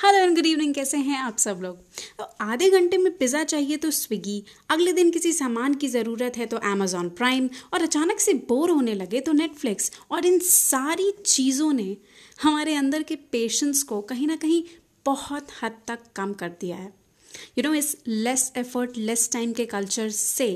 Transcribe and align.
Hello 0.00 0.18
and 0.18 0.34
good 0.34 0.46
evening 0.46 0.72
कैसे 0.74 0.96
हैं 0.98 1.18
आप 1.18 1.38
सब 1.38 1.58
लोग? 1.62 1.78
आधे 2.40 2.68
घंटे 2.70 2.98
में 2.98 3.10
पिज़्ज़ा 3.16 3.42
चाहिए 3.44 3.76
तो 3.76 3.90
स्विगी। 3.90 4.42
अगले 4.70 4.92
दिन 4.92 5.10
किसी 5.10 5.32
सामान 5.32 5.74
की 5.74 5.88
ज़रूरत 5.88 6.36
है 6.36 6.46
तो 6.46 6.56
अमेजॉन 6.56 7.08
प्राइम 7.10 7.48
और 7.74 7.82
अचानक 7.82 8.20
से 8.20 8.34
बोर 8.48 8.70
होने 8.70 8.94
लगे 8.94 9.20
तो 9.20 9.32
नेटफ्लिक्स 9.32 9.90
और 10.10 10.26
इन 10.26 10.38
सारी 10.40 11.10
चीज़ों 11.26 11.72
ने 11.72 11.96
हमारे 12.42 12.74
अंदर 12.74 13.02
के 13.02 13.16
पेशेंस 13.32 13.82
को 13.82 14.00
कहीं 14.02 14.26
ना 14.26 14.36
कहीं 14.36 14.62
बहुत 15.06 15.48
हद 15.62 15.76
तक 15.88 15.98
कम 16.16 16.32
कर 16.32 16.56
दिया 16.60 16.76
है। 16.76 16.92
यू 17.58 17.62
नो 17.62 17.74
इस 17.74 17.96
लेस 18.06 18.52
एफर्ट 18.56 18.96
लेस 18.98 19.28
टाइम 19.32 19.52
के 19.52 19.66
कल्चर 19.66 20.08
से 20.10 20.48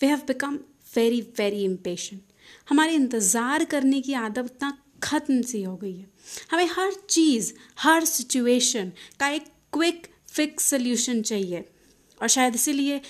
we 0.00 0.08
have 0.08 0.22
become 0.28 0.58
very 0.96 1.20
very 1.38 1.64
impatient 1.64 2.22
हमारे 2.68 2.94
इंतज़ार 2.94 3.64
करने 3.64 4.00
की 4.00 4.14
आदत 4.14 4.44
इतना 4.46 4.76
ख़त्म 5.04 5.40
सी 5.42 5.62
हो 5.62 5.76
गई 5.76 5.92
है। 5.92 6.06
हमें 6.50 6.68
हर 6.68 6.92
चीज़, 7.10 7.52
हर 7.78 8.04
सिचुएशन 8.04 8.92
का 9.20 9.28
एक 9.28 9.46
क्विक 9.72 10.06
फिक्स 10.28 10.64
सोल्यूशन 10.64 11.22
चाहिए। 11.22 11.64
और 12.20 12.28
शायद 12.28 12.54
इसीलिए 12.54 13.00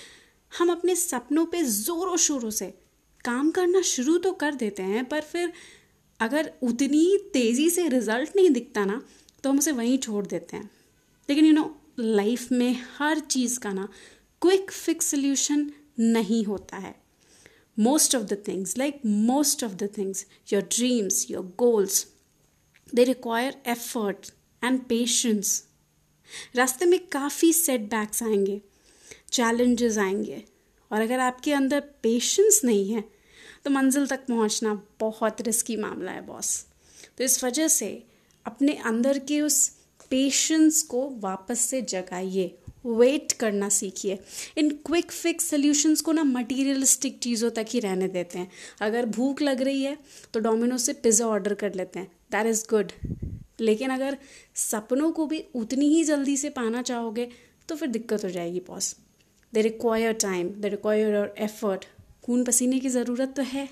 हम 0.51 0.71
अपने 0.71 0.95
सपनों 0.95 1.45
पे 1.45 1.63
ज़ोरों 1.63 2.17
शोरों 2.17 2.49
से 2.49 2.73
काम 3.25 3.51
करना 3.51 3.81
शुरू 3.81 4.17
तो 4.17 4.31
कर 4.33 4.55
देते 4.55 4.83
हैं, 4.83 5.05
पर 5.05 5.21
फिर 5.21 5.53
अगर 6.19 6.51
उतनी 6.63 7.17
तेज़ी 7.33 7.69
से 7.69 7.87
रिज़ल्ट 7.89 8.35
नहीं 8.35 8.49
दिखता 8.49 8.85
ना 8.85 9.01
तो 9.43 9.49
हम 9.49 9.57
उसे 9.57 9.71
वहीं 9.71 9.97
छोड़ 9.97 10.25
देते 10.25 10.57
हैं। 10.57 10.69
लेकिन 11.29 11.45
यू 11.45 11.53
नो 11.53 11.75
लाइफ 11.99 12.51
में 12.51 12.77
हर 12.97 13.19
चीज़ 13.19 13.59
का 13.59 13.73
ना 13.73 13.87
क्विक 14.41 14.71
फिक्स 14.71 15.05
सोल्यूशन 15.05 15.69
नहीं 15.99 16.43
होता 16.45 16.77
है। 16.77 16.95
Most 17.79 18.15
of 18.15 18.23
the 18.23 18.43
things 18.47 18.77
like 18.77 19.01
most 19.05 19.63
of 19.63 19.71
the 19.71 19.89
things 19.97 20.25
your 20.53 20.63
dreams 20.63 21.31
your 21.31 21.45
goals 21.45 22.07
they 22.95 23.03
require 23.03 23.61
effort 23.67 24.31
and 24.63 24.85
patience 24.85 25.67
रास्ते 26.55 26.85
में 26.85 27.07
काफ़ी 27.07 27.53
सेटबैक्स 27.53 28.23
आएँगे 28.23 28.61
चैलेंजेस 29.31 29.97
आएँगे, 29.97 30.43
और 30.91 31.01
अगर 31.01 31.19
आपके 31.19 31.53
अंदर 31.53 31.79
पेशेंस 31.79 32.61
नहीं 32.63 32.93
है 32.93 33.03
तो 33.65 33.69
मंजिल 33.69 34.07
तक 34.07 34.25
पहुँचना 34.25 34.87
बहुत 34.99 35.41
रिस्की 35.41 35.75
मामला 35.75 36.11
है 36.11 36.21
बॉस 36.21 36.65
तो 37.17 37.23
इस 37.23 37.43
वजह 37.43 37.67
से 37.67 38.03
अपने 38.45 38.73
अंदर 38.73 39.19
के 39.19 39.41
उस 39.41 39.69
पेशेंस 40.09 40.83
को 40.83 41.09
वापस 41.09 41.59
से 41.59 41.81
जगाइए। 41.81 42.57
वेट 42.87 43.31
करना 43.33 43.69
सीखिए। 43.71 44.17
इन 44.57 44.69
क्विक 44.85 45.11
फिक्स 45.11 45.49
सोल्यूशंस 45.49 46.01
को 46.01 46.11
ना 46.11 46.23
मटीरियलिस्टिक 46.25 47.17
चीज़ों 47.19 47.49
तक 47.51 47.65
ही 47.69 47.79
रहने 47.79 48.07
देते 48.09 48.39
हैं। 48.39 48.49
अगर 48.81 49.05
भूख 49.07 49.41
लग 49.41 49.61
रही 49.61 49.83
है 49.83 49.97
तो 50.33 50.39
डोमिनो 50.41 50.77
से 50.79 50.93
पिज़्ज़ा 50.95 51.27
ऑर्डर 51.27 51.53
कर 51.55 51.73
लेते 51.75 51.99
हैं। 51.99 52.07
दैट 52.31 52.47
इज़ 52.47 52.63
गुड 52.69 52.91
लेकिन 53.61 53.89
अगर 53.89 54.17
सपनों 54.57 55.11
को 55.11 55.25
भी 55.27 55.43
उतनी 55.55 55.87
ही 55.89 56.03
जल्दी 56.03 56.37
से 56.37 56.49
पाना 56.51 56.81
चाहोगे 56.83 57.27
तो 57.69 57.75
फिर 57.75 57.89
दिक्कत 57.89 58.23
हो 58.25 58.29
जाएगी 58.29 58.59
boss 58.67 58.95
they 59.53 59.61
require 59.61 60.13
time 60.21 60.49
they 60.51 60.69
require 60.69 61.13
your 61.13 61.33
effort 61.41 61.85
खून 62.23 62.43
पसीने 62.43 62.79
की 62.79 62.89
ज़रूरत 62.89 63.33
तो 63.37 63.43
है। 63.45 63.67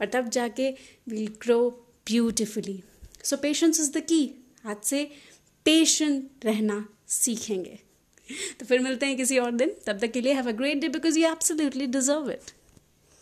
और 0.00 0.06
तब 0.08 0.28
जाके 0.30 0.68
will 1.08 1.26
grow 1.42 1.58
beautifully 2.06 2.82
so 3.24 3.36
patience 3.38 3.80
is 3.80 3.90
the 3.92 4.02
key 4.02 4.22
आज 4.66 4.76
से 4.84 5.02
पेशेंट 5.66 6.44
रहना 6.44 6.84
सीखेंगे। 7.08 7.78
तो 8.60 8.66
फिर 8.66 8.80
मिलते 8.80 9.06
हैं 9.06 9.16
किसी 9.16 9.38
और 9.38 9.50
दिन। 9.50 9.72
तब 9.86 9.98
तक 9.98 10.12
के 10.12 10.20
लिए 10.20 10.32
have 10.32 10.48
a 10.48 10.52
great 10.52 10.80
day 10.80 10.88
because 10.88 11.18
you 11.18 11.28
absolutely 11.28 11.86
deserve 11.86 12.30
it 12.30 12.50